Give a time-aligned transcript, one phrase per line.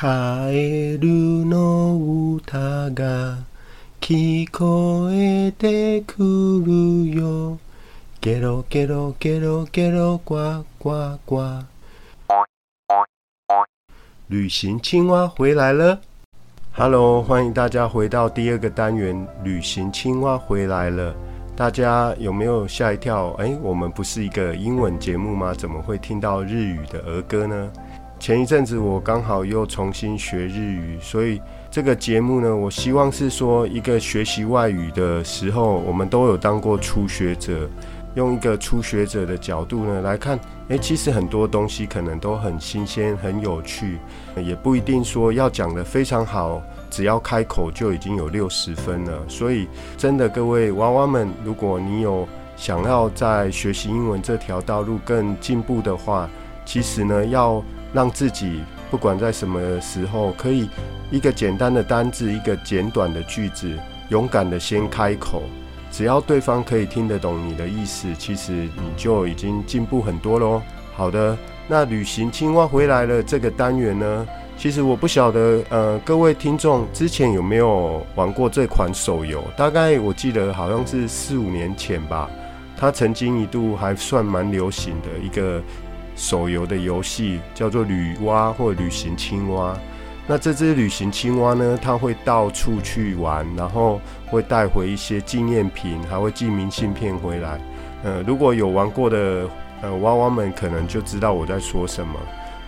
[0.00, 1.08] カエル
[1.46, 1.98] の
[2.36, 3.38] 歌が
[4.00, 7.58] 聞こえてくるよ。
[8.20, 11.64] ゲロゲロゲロゲロ呱呱呱。
[14.28, 16.00] 旅行青蛙回来了，
[16.72, 19.26] Hello，欢迎大家回到第二个单元。
[19.44, 21.14] 旅行青蛙回来了，
[21.54, 23.30] 大家有没有吓一跳？
[23.38, 25.54] 哎，我们不是一个英文节目吗？
[25.54, 27.70] 怎么会听到日语的儿歌呢？
[28.21, 37.67] 前一阵子我刚好又重新学日语，所以这个节目呢，我希望是说一个学习外语的时候，我们都有当过初学者。
[38.13, 43.97] 用一个初学者的角度呢来看，诶，其实很多东西可能都很新鲜、很有趣，
[44.35, 49.17] 也不一定说要讲得非常好，只要开口就已经有六十分了。
[49.27, 49.67] 所以，
[49.97, 56.29] 真的各位娃娃们，如果你有想要在学习英文这条道路更进步的话，
[56.65, 60.69] 其实呢，要让自己不管在什么时候，可以
[61.09, 63.69] 一个简单的单字，一个简短的句子，
[64.09, 65.43] 勇敢的先开口。
[65.91, 70.61] 只要对方可以听得懂你的意思，其实你就已经进步很多喽。
[70.95, 71.37] 好的，
[71.67, 79.43] 那旅行青蛙回来了这个单元呢，其实我不晓得，呃，各位听众之前有没有玩过这款手游？
[79.57, 82.29] 大概我记得好像是四五年前吧，
[82.77, 85.61] 它曾经一度还算蛮流行的一个
[86.15, 89.77] 手游的游戏，叫做旅蛙或旅行青蛙。
[90.27, 91.77] 那这只旅行青蛙呢？
[91.81, 97.59] 它会到处去玩，然后会带回一些纪念品，还会寄明信片回来。
[98.03, 99.49] 呃，如果有玩过的
[99.81, 102.13] 呃娃娃们，可能就知道我在说什么。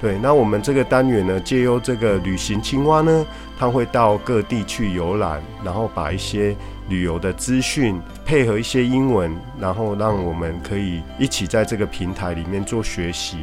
[0.04, 3.26] 对，那我们这个单元呢，借由这个旅行青蛙呢，
[3.58, 6.54] 它会到各地去游览，然后把一些
[6.90, 13.38] 旅游的资讯配合一些英文，然后让我们可以一起在这个平台里面做学习。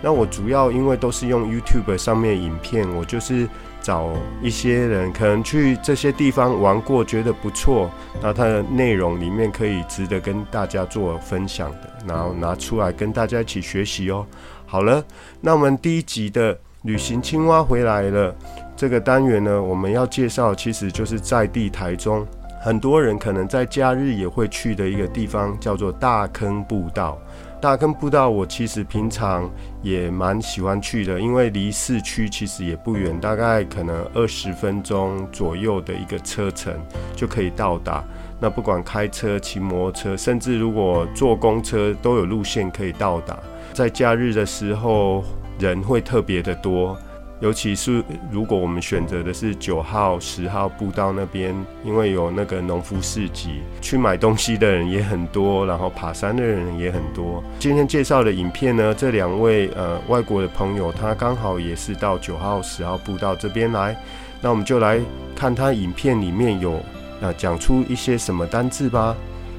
[0.00, 3.46] 那我主要因为都是用 YouTube 上面影片，我就是
[3.82, 4.08] 找
[4.40, 7.90] 一些人可能去这些地方玩过，觉得不错，
[8.22, 14.24] 那它的内容里面可以值得跟大家做分享的，然后拿出来跟大家一起学习哦。
[14.70, 15.02] 好了，
[15.40, 18.36] 那我们第一集的旅行青蛙回来了，
[18.76, 22.26] 这个单元呢，我们要介绍其实就是在地台中，
[22.60, 27.18] 很多人可能在假日也会去的一个地方，叫做大坑步道。
[27.62, 29.50] 大坑步道，我其实平常
[29.82, 36.74] 也蛮喜欢去的，因为离市区其实也不远，大概可能二十分钟左右的一个车程
[37.16, 38.04] 就可以到达。
[38.38, 43.36] 那不管开车、骑摩托车，甚至如果坐公车，都有路线可以到达。
[43.78, 45.22] 在假日的时候，
[45.60, 46.98] 人会特别的多。
[47.38, 57.40] 尤其是如果我们选择的是九号、十号步道那边，因为有那个农夫市集，去买东西的人也很多，然后爬山的人也很多。
[57.60, 63.96] 今天介绍的影片呢，这两位呃外国的朋友，他刚好也是到九号、十号步道这边来，
[64.40, 64.98] 那我们就来
[65.36, 66.80] 看他影片里面有
[67.20, 69.14] 呃讲出一些什么单字吧。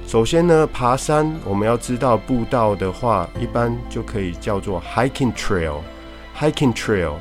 [0.09, 7.13] 首先呢，爬山我们要知道步道的话，一般就可以叫做 hiking trail，hiking trail。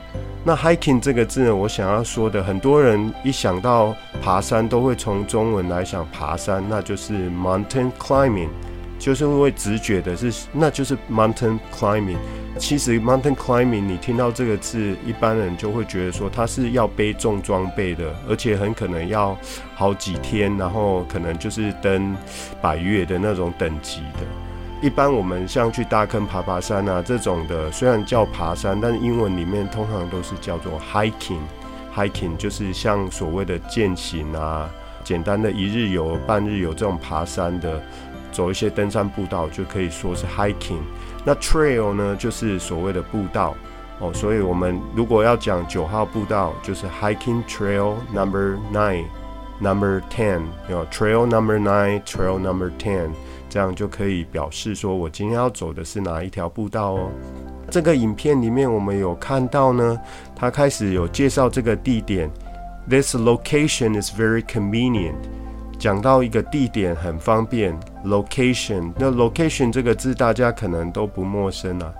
[0.42, 8.48] 那 hiking 这个字呢，我想要说的，很多人一想到爬山，都会从中文来想爬山，那就是 mountain climbing，
[8.98, 12.16] 就是会直觉的是，那就是 mountain climbing。
[12.58, 19.38] 其实 mountain climbing，你听到这个字，一般人就会觉得说，它是要背重装备的，而且很可能要
[19.74, 22.16] 好几天，然后可能就是登
[22.60, 24.26] 百越的那种等级的。
[24.80, 31.40] 一般我们像去大坑爬爬山啊这种的，虽然叫爬山，但是英文里面通常都是叫做 hiking。
[31.94, 34.68] hiking 就是像所谓的践行啊，
[35.02, 37.82] 简单的一日游、半日游这种爬山的，
[38.30, 40.80] 走一些登山步道就可以说是 hiking。
[41.24, 43.54] 那 trail 呢，就是所谓的步道
[44.00, 44.12] 哦。
[44.14, 53.10] 所以我们如果要讲九号步道，就是 hiking trail number nine，number ten，有 trail number nine，trail number ten。
[53.50, 57.10] 这样就可以表示说我今天要走的是哪一条步道哦。
[57.70, 59.98] 这个影片里面我们有看到呢，
[60.36, 62.30] 他开始有介绍这个地点
[62.88, 65.14] ，This location is very convenient。
[65.78, 68.92] 讲到一个地点很方便，location。
[68.98, 71.92] 那 location 这个字大家可能都不陌生啊，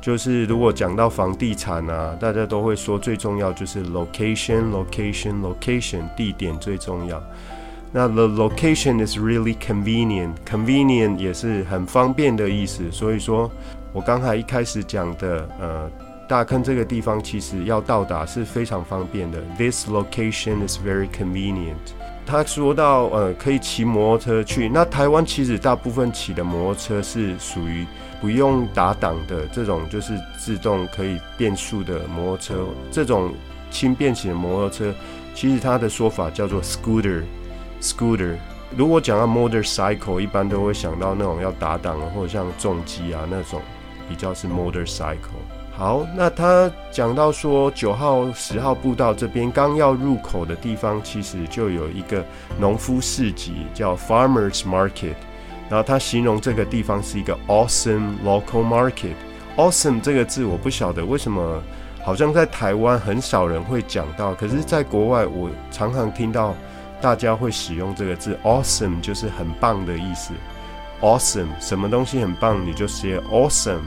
[0.00, 7.22] 就是如果讲到房地产啊，大家都会说最重要就是 location，location，location，地点最重要。
[7.92, 10.32] 那 the location is really convenient.
[10.48, 12.90] Convenient 也是很方便的意思。
[12.90, 13.50] 所以说
[13.92, 15.90] 我刚才一开始讲的，呃，
[16.26, 19.38] 大坑这个地方其实要到达是非常方便的。
[19.58, 21.92] This location is very convenient.
[22.24, 24.68] 他说到，呃，可以骑摩托车去。
[24.68, 27.86] 那台湾其实大部分骑的摩托车是属于
[28.20, 32.66] 不用打档的这种，就是自动可以变速的摩托车。
[32.90, 33.34] 这种
[33.70, 34.94] 轻便型的摩托车，
[35.34, 38.36] 其实它的说法叫做 scooter，scooter。
[38.76, 43.60] 如果讲到 motorcycle，一般都会想到那种要打档，或者像重机啊那种，
[44.08, 45.16] 比较是 motorcycle。
[45.82, 52.24] 好，那他讲到说九号、十号步道这边刚要入口的地方，其实就有一个
[52.56, 55.16] 农夫市集，叫 Farmers Market。
[55.68, 59.14] 然后他形容这个地方是一个 awesome local market。
[59.56, 61.60] awesome 这个字我不晓得为什么，
[62.04, 66.54] 好像在台湾很少人会讲到，可是在国外我常常听到。
[67.00, 70.32] 大家会使用这个字，awesome 就是很棒的意思。
[71.00, 73.80] awesome 什么东西很棒，你就写 awesome。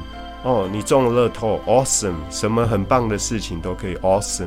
[0.46, 2.14] 哦，你中了乐透，awesome。
[2.30, 4.46] 什么很棒的事情都可以 awesome。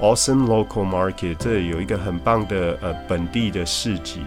[0.00, 4.20] awesome local market 这里有一个很棒的呃本地的市集。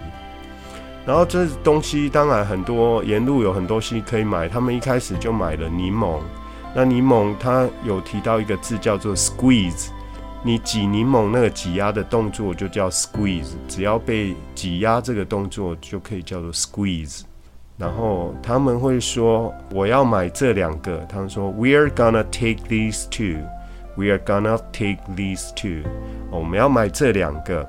[1.04, 4.48] 然后这东西当然很多，沿路有很多东西可以买。
[4.48, 6.18] 他们一开始就买了柠檬。
[6.74, 9.88] 那柠檬它有提到一个字叫做 squeeze。
[10.42, 17.20] 你挤柠檬那个挤压的动作就叫 squeeze，只要被挤压这个动作就可以叫做 squeeze。
[17.78, 23.42] 然后他们会说我要买这两个，他们说：“We're gonna take these two.
[23.96, 25.88] We're gonna take these two，
[26.30, 27.68] 我们要买这两个。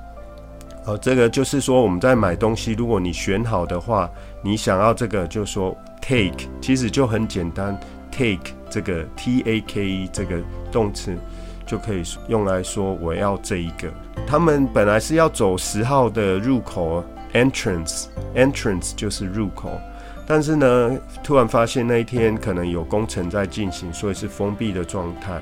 [0.86, 4.10] 哦，这个就是说我们在买东西，如果你选好的话，
[4.42, 7.78] 你想要这个就说 take，其实就很简单
[8.10, 10.40] ，take 这个 t a k e 这个
[10.72, 11.14] 动词。
[11.66, 13.92] 就可以用来说我要这一个。
[14.26, 17.04] 他们本来是要走十号的入口
[17.34, 19.78] ，entrance，entrance 就是入口。
[20.28, 25.40] 但是呢，突然发现那一天可能有工程在进行，所以是封闭的状态，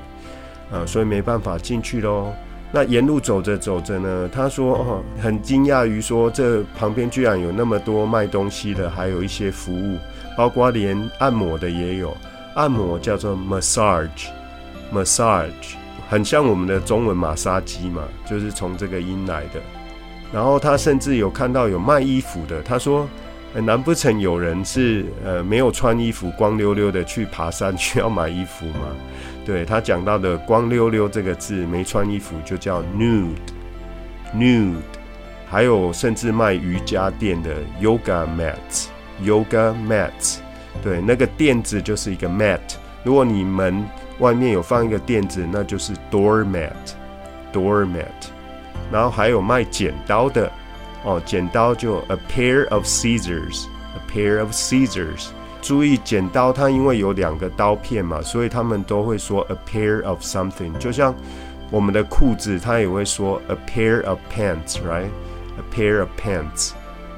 [0.70, 2.32] 呃，所以没办法进去喽。
[2.72, 9.98] 那沿路走着走着呢，他说哦，很惊讶于说这旁边居然有那么多卖东西的，还有一些服务，
[10.36, 12.16] 包括连按摩的也有。
[12.54, 15.74] 按摩叫做 massage，massage。
[16.08, 19.60] 很像我们的中文马杀鸡嘛，就是从这个音来的。
[20.32, 23.08] 然后他甚至有看到有卖衣服的，他说
[23.64, 28.94] ：“难不成有人是呃没有穿衣服，光溜溜的去爬山 需要买衣服吗？”
[29.46, 34.74] 对他讲到的“光溜溜”这个字，没穿衣服就叫 nude，nude。
[35.48, 40.38] 还有甚至卖瑜伽垫的 yoga mats，yoga mats。
[40.82, 42.58] 对，那个垫子就是一个 mat。
[43.04, 43.84] 如果你们
[44.18, 48.02] 外面有放一个垫子，那就是 doormat，doormat。
[48.90, 50.50] 然后还有卖剪刀的，
[51.06, 55.28] 哦，剪刀就 a pair of scissors，a pair of scissors。
[55.62, 60.76] 注意，剪刀它因为有两个刀片嘛，所以他们都会说 a pair of something。
[60.78, 61.14] 就像
[61.70, 66.72] 我们的裤子，它也会说 a pair of pants，right？a pair of pants，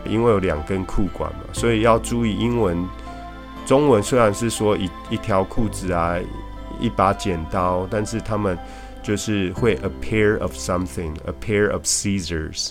[0.04, 2.86] 因为有两根裤管嘛，所以要注意英文。
[3.66, 6.16] 中文虽然是说一一条裤子啊。
[6.80, 8.56] 一把剪刀，但是他们
[9.02, 12.70] 就是会 a pair of something，a pair of scissors。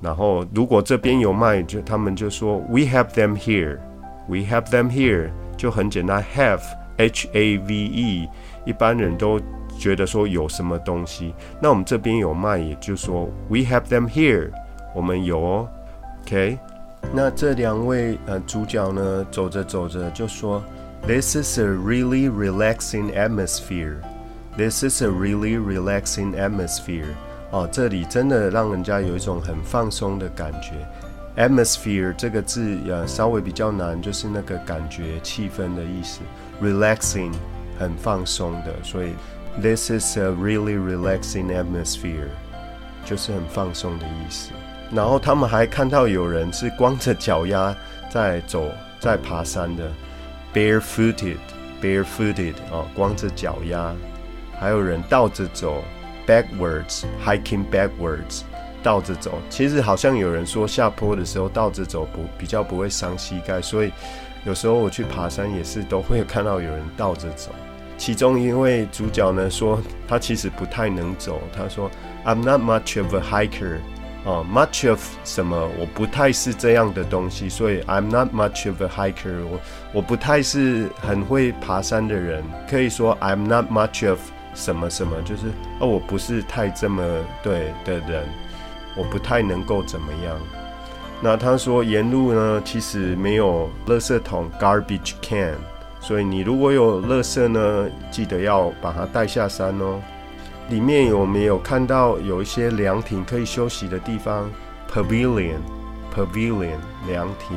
[0.00, 6.60] 然后如果这边有卖，就他们就说 we have them here，we have them here，就很简单，have
[6.98, 8.28] h a v e，
[8.64, 9.40] 一般人都
[9.78, 14.50] 觉得说有什么东西，那我们这边有卖，也就说 we have them here，
[14.94, 15.68] 我们有哦
[16.22, 16.58] ，OK。
[17.12, 20.62] 那这两位呃主角呢，走着走着就说。
[21.06, 24.00] This is a really relaxing atmosphere.
[24.56, 27.14] This is a really relaxing atmosphere.
[27.50, 30.72] 哦，这里真的让人家有一种很放松的感觉。
[31.36, 36.20] Atmosphere 这个字呃稍微比较难，就是那个感觉、气氛的意思。
[36.62, 37.32] Relaxing
[37.78, 39.12] 很放松的，所以
[39.60, 42.28] This is a really relaxing atmosphere，
[43.04, 44.50] 就是很放松的意思。
[44.90, 47.76] 然后他们还看到有人是光着脚丫
[48.10, 49.90] 在走、在爬山的。
[50.54, 51.36] Barefooted,
[51.82, 53.94] barefooted 哦，光着脚丫。
[54.58, 55.82] 还有人倒着走
[56.26, 58.42] ，backwards, hiking backwards，
[58.82, 59.38] 倒着走。
[59.48, 63.92] 其实好像有人说下坡的时候倒着走不比较不会伤膝盖，所以
[64.44, 67.50] 有时候我去爬山也是都会看到有人倒着走。
[67.98, 71.90] 其中一位主角呢说他其实不太能走，他说
[72.24, 73.78] I'm not much of a hiker。
[74.24, 75.56] 哦，much of 什么？
[75.78, 79.44] 我不太是这样的东西，所以 I'm not much of a hiker。
[79.48, 79.60] 我
[79.92, 84.18] 我不太是很会爬山的人，可以说 I'm not much of
[84.56, 85.46] 什么什么，就是
[85.78, 87.04] 哦，我不是太这么
[87.42, 88.26] 对的人，
[88.96, 90.36] 我不太能够怎么样。
[91.20, 95.54] 那他说沿路呢，其实没有垃圾桶 garbage can，
[96.00, 100.00] 所以你如果有垃圾呢，记得要把它带下山哦。
[100.68, 104.50] 里面有没有看到有一些凉亭可以休息的地方
[104.92, 107.56] ？Pavilion，Pavilion，凉亭，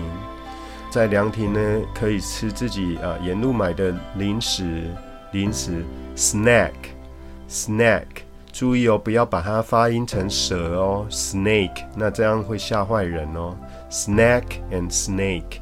[0.91, 1.59] 在凉亭呢
[1.93, 4.83] 可以吃自己啊沿路买的零食，
[5.31, 5.83] 零食
[6.15, 8.03] ，snack，snack。
[8.51, 13.55] 注意哦，不要把它发音成蛇哦，snake，那这样会吓坏人哦。
[13.89, 15.61] snack and snake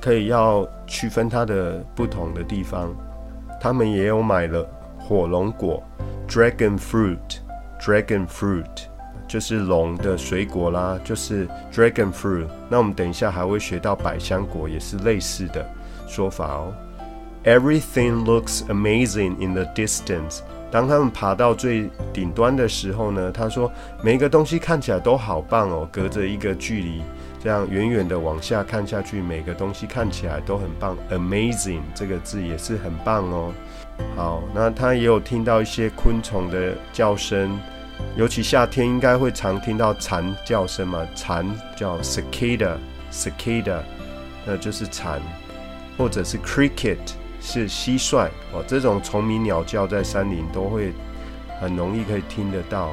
[0.00, 2.94] 可以要区分它的不同的地方。
[3.60, 4.64] 他们也有买了
[4.98, 5.82] 火龙果
[6.28, 8.84] ，dragon fruit，dragon fruit
[9.26, 12.46] 就是龙的水果啦，就是 dragon fruit。
[12.68, 15.66] 那我们等一下还会学到百香果，也是类似的
[16.06, 16.72] 说法哦。
[17.46, 20.40] Everything looks amazing in the distance。
[20.68, 23.70] 当他们爬到最顶端的时候呢，他说
[24.02, 27.02] 每一个东西看起来都好棒哦，隔着一个距离，
[27.40, 30.98] 这样远远的往下看下去，每个东西看起来都很棒。
[31.08, 33.52] Amazing 这个字也是很棒哦。
[34.16, 37.56] 好，那他也有听到一些昆虫的叫声，
[38.16, 43.78] 尤其夏天应该会常听到蝉叫声嘛，蝉叫 cicada，cicada，
[44.44, 45.22] 那就是蝉，
[45.96, 46.98] 或者是 cricket。
[47.46, 50.92] 是蟋蟀哦，这种虫鸣鸟叫在山林都会
[51.60, 52.90] 很容易可以听得到，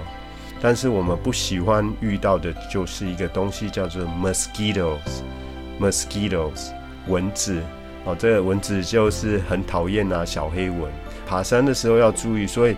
[0.62, 6.70] 但是我们不喜欢遇到的就是一个东西叫做 mosquitoes，mosquitoes
[7.08, 7.60] 蚊子
[8.06, 10.82] 哦，这个蚊子就是很讨厌啊，小黑蚊。
[11.26, 12.76] 爬山的时候要注意，所以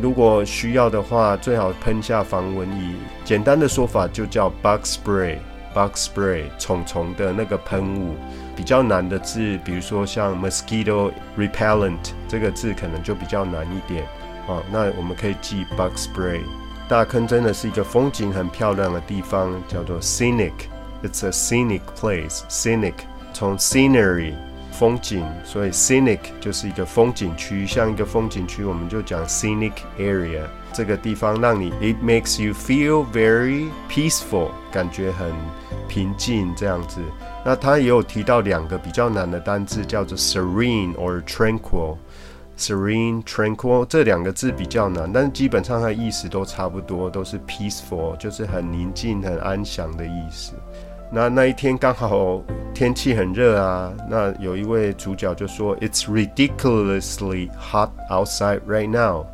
[0.00, 2.94] 如果需要的话，最好喷下防蚊液。
[3.24, 8.14] 简单的说法就叫 bug spray，bug spray 虫虫的那个喷雾。
[8.58, 14.02] 比较难的字，比如说像 mosquito repellent 这个字可能就比较难一点
[14.48, 14.60] 啊。
[14.72, 16.40] 那我们可以记 bug spray。
[16.88, 20.50] 大坑真的是一个风景很漂亮的地方，叫做 scenic。
[21.04, 22.40] It's a scenic place.
[22.48, 22.94] Scenic
[23.32, 24.34] 从 scenery
[24.72, 27.64] 风景，所以 scenic 就是一个风景区。
[27.64, 30.42] 像一个风景区，我们就讲 scenic area。
[30.72, 35.32] 这个地方让你，it makes you feel very peaceful，感觉很
[35.86, 37.00] 平静这样子。
[37.48, 41.96] 那他也有提到两个比较难的单字，叫做 serene or tranquil。
[42.58, 50.52] serene tranquil 这两个字比较难，但是基本上它意思都差不多，都是 peaceful，就是很宁静、很安详的意思。
[51.10, 52.42] 那那一天刚好
[52.74, 59.24] 天气很热啊，那有一位主角就说：“It's ridiculously hot outside right now。”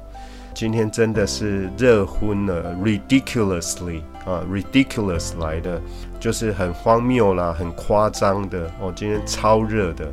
[0.55, 5.81] 今天真的是热昏了，ridiculously 啊，ridiculous 来的
[6.19, 8.93] 就是很荒谬啦，很夸张的哦。
[8.95, 10.07] 今天超热的，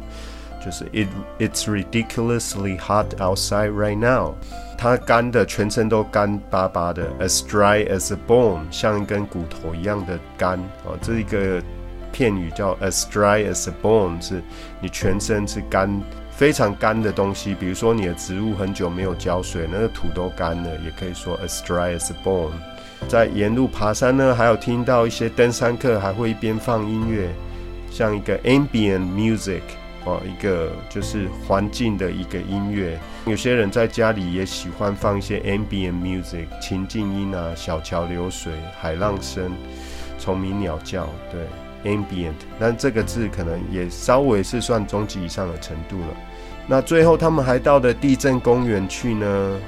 [0.63, 1.07] 就是 it
[1.39, 4.33] it's ridiculously hot outside right now。
[4.77, 10.97] 它干的，全身都干巴巴的，as dry as a bone，像一根骨头一样的干哦。
[11.01, 11.61] 这一个
[12.11, 14.41] 片语叫 as dry as a bone，是
[14.81, 16.01] 你全身是干。
[16.31, 22.49] 非常干的东西，比如说你的植物很久没有浇水，那个土都干了，也可以说 as dry as a bone。
[23.07, 27.29] 在沿路爬山呢，还有听到一些登山客还会一边放音乐，
[27.91, 29.61] 像一个 ambient music
[30.05, 32.97] 哦，一个就是环境的一个音乐。
[33.25, 39.51] 有些人在家里也喜欢放一些 ambient music，情境音啊，小桥流水、海浪声、
[40.17, 42.33] 虫鸣鸟叫，对 ambient。
[42.57, 46.07] 但这个字可能也稍微是算中级以上的程度了。
[46.65, 49.59] 那最后他们还到了地震公园去呢？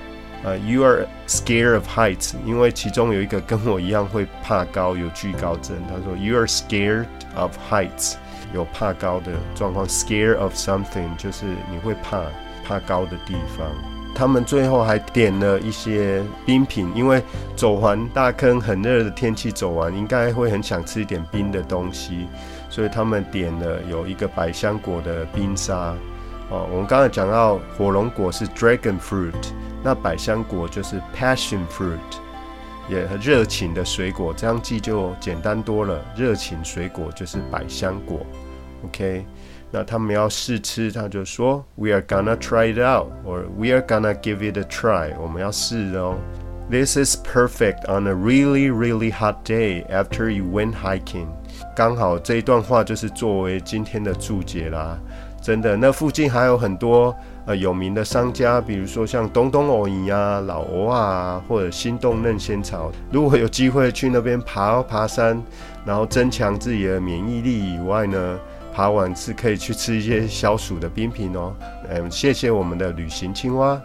[0.44, 5.78] 呃，You are scared of heights，因为其中有一个跟我一样会怕高，有惧高症。
[5.88, 8.16] 他说 You are scared of heights，
[8.54, 9.88] 有怕高的状况。
[9.88, 12.24] Scared of something 就是你会怕
[12.66, 13.68] 怕高的地方。
[14.16, 17.24] 他们最后还点了一些冰品，因为
[17.56, 22.28] 走完大坑很热的天气走完，应该会很想吃一点冰的东西，
[22.70, 25.96] 所以他们点了有一个百香果的冰沙。
[26.52, 29.34] 哦，我们刚才讲到火龙果是 dragon fruit，
[29.84, 31.98] 那百香果就是 passion fruit，
[32.90, 36.00] 也很热情的水果，这样记就简单多了。
[36.16, 38.22] 热情水果就是百香果
[38.86, 39.26] ，OK？
[39.70, 46.16] 那他们要试吃，他就说 We are gonna try it out，or We are gonna give it a try，我们要试哦。
[46.70, 51.28] This is perfect on a really really hot day after you went hiking。
[51.76, 54.98] 刚好这一段话就是作为今天的注解啦。
[55.42, 57.14] 真的，那附近还有很多
[57.46, 62.92] 呃有名的商家，比如说像东东藕饮啊、老欧啊，或者心动嫩仙草。
[63.12, 65.42] 如果有机会去那边爬爬山，
[65.86, 68.40] 然后增强自己的免疫力以外呢，
[68.74, 71.54] 爬完是可以去吃一些消暑的冰品哦。
[71.90, 73.82] 嗯，谢谢我们的旅行青蛙。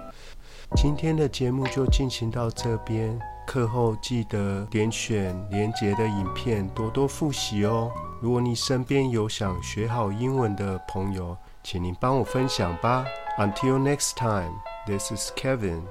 [0.76, 7.90] 今天的节目就进行到这边，课后记得点选连结的影片，多多复习哦。
[8.20, 13.04] 如果你身边有想学好英文的朋友，请您帮我分享吧。
[13.38, 15.86] Until next time, this is Kevin.